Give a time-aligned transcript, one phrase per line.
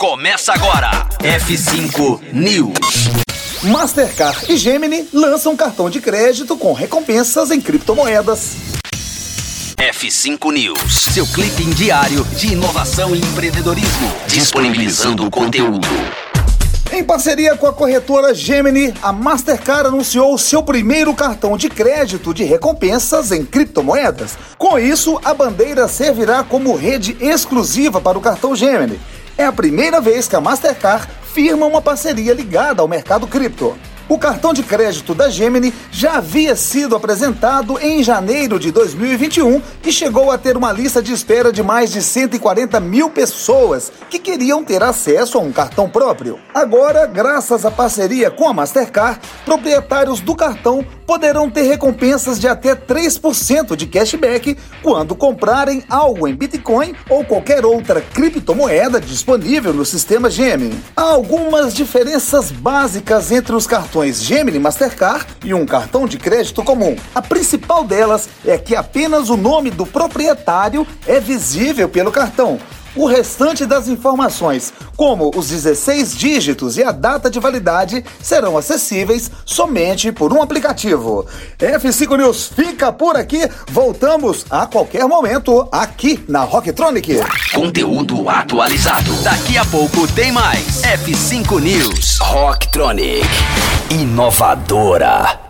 [0.00, 1.06] Começa agora.
[1.18, 3.10] F5 News.
[3.64, 8.56] Mastercard e Gemini lançam cartão de crédito com recompensas em criptomoedas.
[9.76, 15.86] F5 News, seu clipe diário de inovação e empreendedorismo, disponibilizando o conteúdo.
[16.90, 22.42] Em parceria com a corretora Gemini, a Mastercard anunciou seu primeiro cartão de crédito de
[22.42, 24.38] recompensas em criptomoedas.
[24.56, 28.98] Com isso, a bandeira servirá como rede exclusiva para o cartão Gemini.
[29.40, 33.74] É a primeira vez que a Mastercard firma uma parceria ligada ao mercado cripto.
[34.06, 39.90] O cartão de crédito da Gemini já havia sido apresentado em janeiro de 2021 e
[39.90, 44.62] chegou a ter uma lista de espera de mais de 140 mil pessoas que queriam
[44.62, 46.38] ter acesso a um cartão próprio.
[46.52, 52.72] Agora, graças à parceria com a Mastercard, proprietários do cartão poderão ter recompensas de até
[52.72, 60.30] 3% de cashback quando comprarem algo em Bitcoin ou qualquer outra criptomoeda disponível no sistema
[60.30, 60.80] Gemini.
[60.96, 66.94] Há algumas diferenças básicas entre os cartões Gemini Mastercard e um cartão de crédito comum.
[67.12, 72.60] A principal delas é que apenas o nome do proprietário é visível pelo cartão.
[72.96, 79.30] O restante das informações, como os 16 dígitos e a data de validade, serão acessíveis
[79.46, 81.24] somente por um aplicativo.
[81.58, 83.48] F5 News fica por aqui.
[83.70, 87.20] Voltamos a qualquer momento aqui na Rocktronic.
[87.54, 89.12] Conteúdo atualizado.
[89.22, 90.82] Daqui a pouco tem mais.
[90.82, 92.18] F5 News.
[92.20, 93.26] Rocktronic.
[93.90, 95.49] Inovadora.